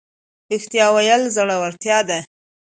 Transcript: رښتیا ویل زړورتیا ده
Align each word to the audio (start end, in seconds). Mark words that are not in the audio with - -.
رښتیا 0.51 0.85
ویل 0.95 1.23
زړورتیا 1.35 1.99
ده 2.07 2.19